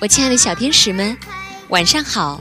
[0.00, 1.16] 我亲爱的小天使们，
[1.70, 2.40] 晚上好！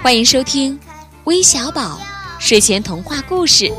[0.00, 0.78] 欢迎收听
[1.24, 2.00] 微小宝
[2.38, 3.72] 睡前童话故事。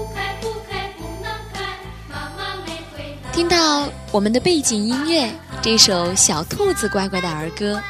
[3.31, 7.81] 听到我们的背景音乐，这首小兔子乖乖的儿歌，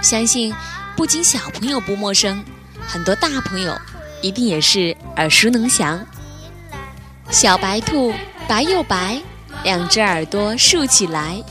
[0.00, 0.54] 相信
[0.96, 2.40] 不仅小朋友不陌生，
[2.86, 3.76] 很多大朋友
[4.20, 6.00] 一定也是耳熟能详。
[7.30, 8.14] 小白兔
[8.46, 9.20] 白又白，
[9.64, 11.42] 两只耳朵竖起来，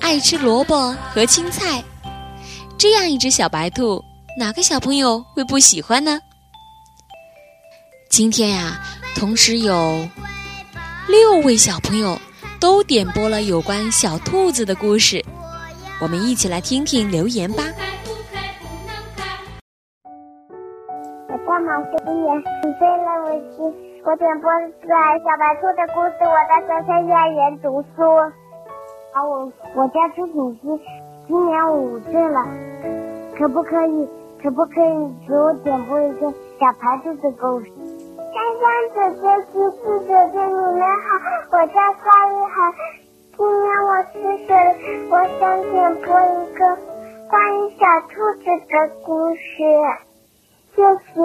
[0.00, 1.84] 爱吃萝卜和青菜。
[2.76, 4.02] 这样一只小白兔，
[4.38, 6.18] 哪个小朋友会不喜欢呢？
[8.10, 8.78] 今天呀，
[9.16, 10.06] 同时有
[11.08, 12.18] 六位小朋友
[12.60, 15.24] 都点播了有关小兔子的故事，
[16.00, 17.64] 我们一起来听听留言吧。
[21.28, 23.56] 我叫马飞言，五岁了，我是
[24.04, 24.50] 我点播
[24.82, 28.02] 在小白兔的故事，我在三山幼儿园读书。
[29.14, 31.03] 好，我我叫朱锦熙。
[31.26, 32.44] 今年五岁了，
[33.38, 34.08] 可不可以
[34.42, 37.72] 可不可以给我点播一个小白兔的故事？
[38.34, 41.06] 珊珊姐姐、琪琪姐姐，你们好，
[41.52, 42.56] 我叫夏一涵，
[43.36, 44.14] 今年我四
[44.46, 44.68] 岁了，
[45.10, 46.60] 我想点播一个
[47.30, 48.72] 关于小兔子的
[49.02, 49.40] 故事，
[50.76, 51.16] 谢谢。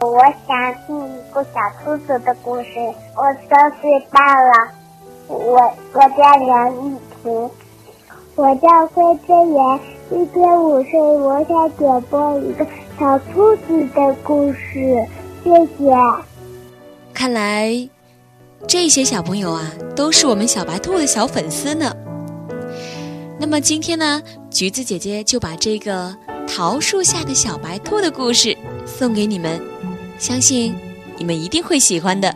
[0.00, 2.66] 我想听一个小兔子的故事，
[3.16, 4.52] 我三岁半了，
[5.28, 7.50] 我我叫梁玉婷。
[8.40, 12.66] 我叫崔志远，今天五岁，我想点播一个
[12.98, 15.06] 小兔子的故事，
[15.44, 15.94] 谢谢。
[17.12, 17.86] 看来
[18.66, 21.94] 这些小朋友啊，都是我们小白兔的小粉丝呢。
[23.38, 26.16] 那么今天呢，橘子姐姐就把这个
[26.48, 29.60] 桃树下的小白兔的故事送给你们，
[30.18, 30.74] 相信
[31.18, 32.34] 你们一定会喜欢的。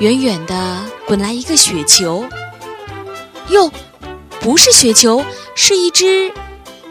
[0.00, 2.26] 远远的滚来一个雪球，
[3.48, 3.70] 哟，
[4.40, 5.24] 不是雪球，
[5.54, 6.32] 是一只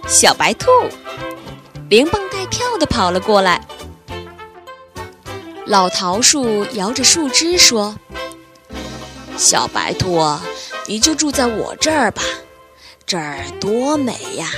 [0.07, 0.71] 小白兔，
[1.89, 3.67] 连蹦带跳的跑了过来。
[5.65, 7.93] 老桃树摇着树枝说
[9.37, 10.21] ：“小白兔，
[10.87, 12.23] 你就住在我这儿吧，
[13.05, 14.49] 这儿多美呀，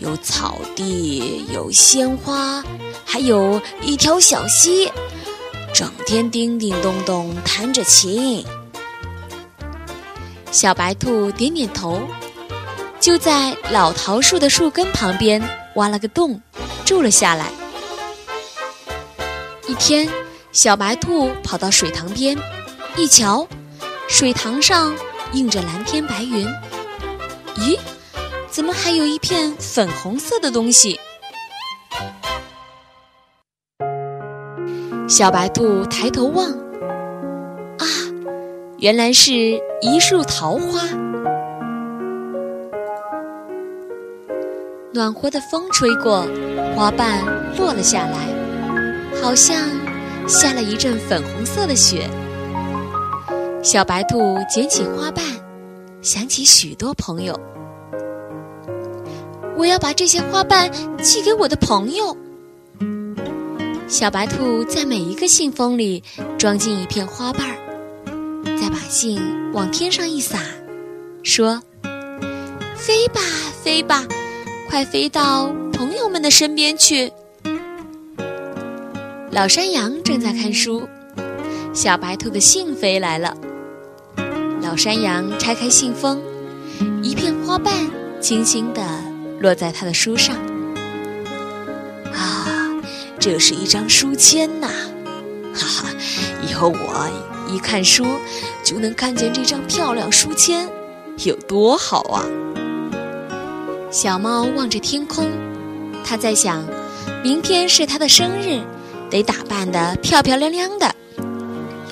[0.00, 2.64] 有草地，有鲜花，
[3.04, 4.90] 还有一条小溪。”
[5.72, 8.44] 整天叮叮咚咚弹着琴，
[10.50, 12.02] 小白兔点点头，
[13.00, 15.42] 就在老桃树的树根旁边
[15.76, 16.40] 挖了个洞，
[16.84, 17.46] 住了下来。
[19.68, 20.08] 一天，
[20.52, 22.36] 小白兔跑到水塘边，
[22.96, 23.46] 一瞧，
[24.08, 24.94] 水塘上
[25.32, 26.46] 映着蓝天白云。
[27.56, 27.78] 咦，
[28.50, 30.98] 怎么还有一片粉红色的东西？
[35.20, 36.50] 小白兔抬头望，
[37.76, 37.84] 啊，
[38.78, 39.30] 原来是
[39.82, 40.80] 一束桃花。
[44.94, 46.26] 暖和的风吹过，
[46.74, 47.22] 花瓣
[47.58, 48.16] 落了下来，
[49.20, 49.58] 好像
[50.26, 52.08] 下了一阵粉红色的雪。
[53.62, 55.22] 小白兔捡起花瓣，
[56.00, 57.38] 想起许多朋友，
[59.54, 60.70] 我要把这些花瓣
[61.02, 62.16] 寄给我的朋友。
[63.90, 66.00] 小白兔在每一个信封里
[66.38, 67.56] 装进一片花瓣儿，
[68.56, 69.20] 再把信
[69.52, 70.38] 往天上一撒，
[71.24, 71.60] 说
[72.78, 73.20] ：“飞吧，
[73.64, 74.06] 飞吧，
[74.68, 77.10] 快飞到朋友们的身边去。”
[79.32, 80.88] 老山羊正在看书，
[81.74, 83.36] 小白兔的信飞来了。
[84.62, 86.22] 老山羊拆开信封，
[87.02, 87.74] 一片花瓣
[88.20, 88.80] 轻轻地
[89.40, 90.36] 落在他的书上。
[93.20, 94.66] 这是一张书签呐，
[95.54, 95.90] 哈哈！
[96.48, 97.06] 以后我
[97.46, 98.06] 一看书
[98.64, 100.66] 就能看见这张漂亮书签，
[101.18, 102.24] 有多好啊！
[103.90, 105.30] 小猫望着天空，
[106.02, 106.64] 它在想：
[107.22, 108.58] 明天是它的生日，
[109.10, 110.94] 得打扮得漂漂亮亮的。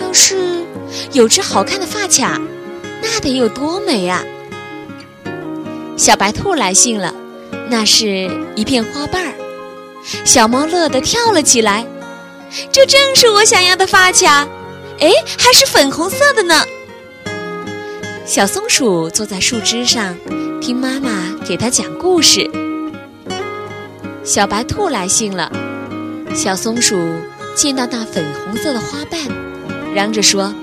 [0.01, 0.65] 要是
[1.13, 2.41] 有只好看的发卡，
[3.03, 4.25] 那得有多美啊！
[5.99, 7.15] 小白兔来信了，
[7.69, 9.35] 那是一片花瓣儿。
[10.25, 11.87] 小猫乐得跳了起来，
[12.73, 14.47] 这正是我想要的发卡，
[15.01, 16.65] 哎，还是粉红色的呢。
[18.25, 20.17] 小松鼠坐在树枝上，
[20.61, 21.11] 听妈妈
[21.47, 22.51] 给它讲故事。
[24.25, 25.51] 小白兔来信了，
[26.35, 26.99] 小松鼠
[27.55, 29.21] 见到那粉红色的花瓣，
[29.95, 30.55] 嚷着说：“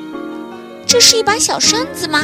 [0.85, 2.23] 这是一把小扇子吗？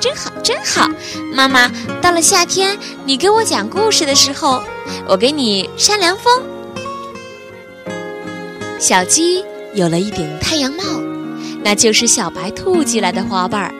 [0.00, 0.88] 真好，真好！
[1.34, 1.70] 妈妈，
[2.00, 4.62] 到了夏天，你给我讲故事的时候，
[5.06, 6.42] 我给你扇凉风。”
[8.78, 9.44] 小鸡
[9.74, 10.82] 有了一顶太阳帽，
[11.64, 13.74] 那就是小白兔寄来的花瓣儿。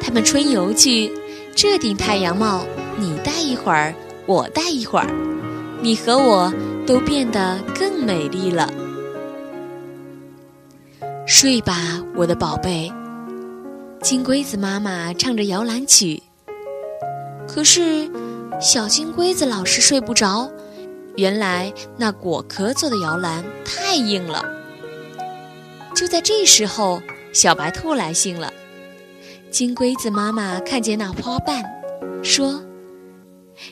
[0.00, 1.10] 他们春游去，
[1.54, 2.66] 这顶太阳帽
[2.98, 3.94] 你戴一会儿，
[4.26, 5.06] 我戴一会儿，
[5.80, 6.52] 你和我
[6.84, 8.68] 都变得更美丽了。
[11.24, 12.92] 睡吧，我的宝贝。
[14.02, 16.20] 金龟子妈妈唱着摇篮曲。
[17.46, 18.10] 可是，
[18.60, 20.50] 小金龟子老是睡不着。
[21.16, 24.44] 原来那果壳做的摇篮太硬了。
[25.94, 27.00] 就在这时候，
[27.32, 28.52] 小白兔来信了。
[29.50, 31.64] 金龟子妈妈看见那花瓣，
[32.22, 32.60] 说：“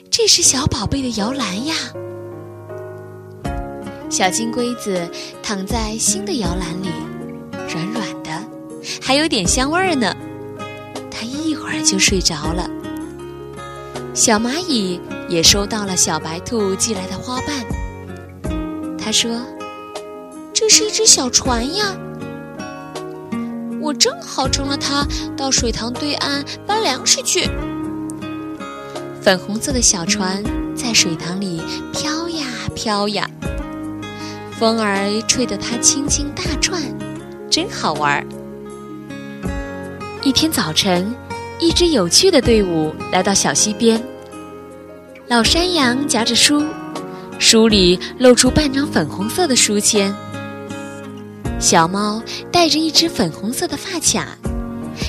[0.08, 1.74] 这是小宝贝的摇篮呀。”
[4.08, 5.10] 小金龟子
[5.42, 6.90] 躺在新的摇篮里，
[7.68, 8.30] 软软的，
[9.00, 10.14] 还有点香味儿呢。
[11.10, 12.70] 它一会儿就睡着了。
[14.14, 15.00] 小蚂蚁
[15.32, 17.64] 也收到了小白兔寄来的花瓣。
[18.99, 19.40] 他说
[20.52, 21.96] ：“这是一只小船呀，
[23.81, 27.49] 我正好乘了它到水塘对岸搬粮食去。”
[29.23, 30.44] 粉红色的小船
[30.76, 31.62] 在水塘里
[31.93, 32.44] 飘呀
[32.75, 33.26] 飘呀，
[34.58, 36.82] 风儿吹得它轻轻大转，
[37.50, 38.23] 真好玩。
[40.23, 41.11] 一天早晨。
[41.61, 44.02] 一支有趣的队伍来到小溪边。
[45.32, 46.62] 老山羊夹着书，
[47.38, 50.14] 书里露出半张粉红色的书签。
[51.58, 54.37] 小猫戴着一只粉红色的发卡，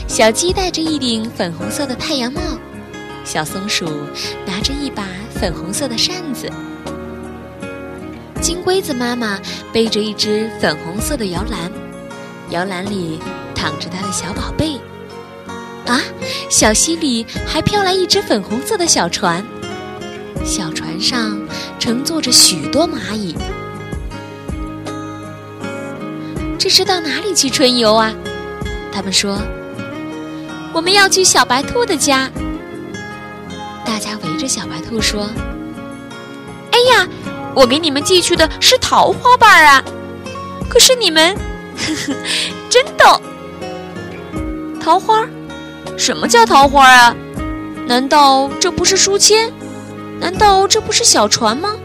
[0.07, 2.39] 小鸡戴着一顶粉红色的太阳帽，
[3.25, 3.85] 小松鼠
[4.45, 6.49] 拿着一把粉红色的扇子。
[8.39, 9.37] 金龟子妈妈
[9.73, 11.69] 背着一只粉红色的摇篮，
[12.49, 13.19] 摇篮里
[13.53, 14.79] 躺着它的小宝贝。
[15.85, 15.99] 啊，
[16.49, 19.45] 小溪里还飘来一只粉红色的小船，
[20.45, 21.39] 小船上
[21.79, 23.35] 乘坐着许多蚂蚁。
[26.57, 28.13] 这是到哪里去春游啊？
[28.91, 29.37] 他们说
[30.73, 32.29] ：“我们要去小白兔的家。”
[33.85, 35.29] 大家围着小白兔说
[36.71, 37.07] ：“哎呀，
[37.53, 39.83] 我给你们寄去的是桃花瓣啊！
[40.69, 41.35] 可是你们，
[41.75, 42.13] 呵呵，
[42.69, 43.21] 真逗，
[44.79, 45.27] 桃花。”
[45.97, 47.15] 什么叫桃花啊？
[47.85, 49.51] 难道这不是书签？
[50.23, 51.75] 难道这不是小船吗？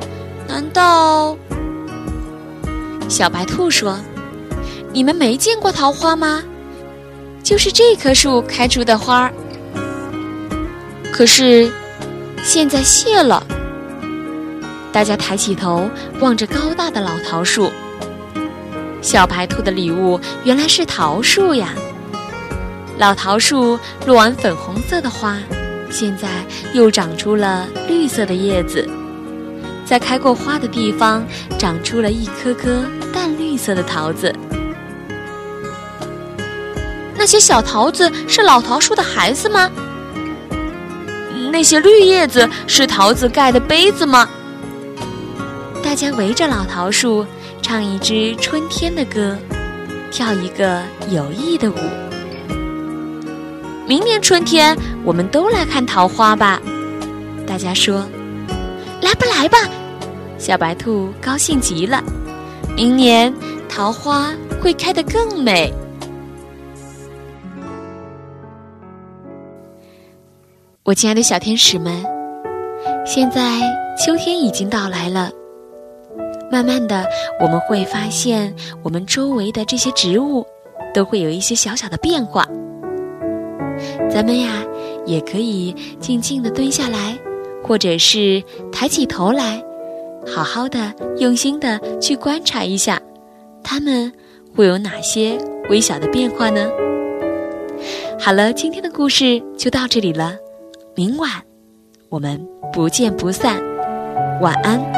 [0.46, 1.36] 难道……
[3.08, 3.98] 小白兔说
[4.94, 6.40] ：“你们没见过桃花吗？
[7.42, 9.32] 就是这棵树开出的花儿。
[11.12, 11.68] 可是
[12.44, 13.44] 现在谢了。”
[14.92, 17.68] 大家抬起头望着高大的老桃树。
[19.02, 21.70] 小白兔的礼物原来是桃树呀！
[22.98, 23.76] 老桃树
[24.06, 25.36] 落完粉红色的花，
[25.90, 26.28] 现在
[26.72, 28.88] 又长出了绿色的叶子，
[29.84, 31.24] 在开过花的地方
[31.58, 34.34] 长出了一颗颗淡绿色的桃子。
[37.16, 39.70] 那些小桃子是老桃树的孩子吗？
[41.50, 44.28] 那些绿叶子是桃子盖的杯子吗？
[45.82, 47.26] 大家围着老桃树
[47.62, 49.36] 唱一支春天的歌，
[50.10, 51.74] 跳一个有意的舞。
[53.88, 56.60] 明年春天，我们都来看桃花吧。
[57.46, 58.06] 大家说
[59.00, 59.56] ：“来吧，来吧！”
[60.36, 62.04] 小白兔高兴极了。
[62.76, 63.34] 明年
[63.66, 65.72] 桃花会开得更美。
[70.82, 72.04] 我亲爱的小天使们，
[73.06, 73.58] 现在
[73.98, 75.30] 秋天已经到来了。
[76.52, 77.06] 慢慢的，
[77.40, 80.46] 我们会发现，我们周围的这些植物
[80.92, 82.46] 都会有一些小小的变化。
[84.10, 84.64] 咱们呀，
[85.06, 87.18] 也可以静静的蹲下来，
[87.62, 88.42] 或者是
[88.72, 89.62] 抬起头来，
[90.26, 93.00] 好好的、用心的去观察一下，
[93.62, 94.12] 它们
[94.54, 96.68] 会有哪些微小的变化呢？
[98.18, 100.36] 好了，今天的故事就到这里了，
[100.94, 101.30] 明晚
[102.08, 103.62] 我们不见不散，
[104.40, 104.97] 晚安。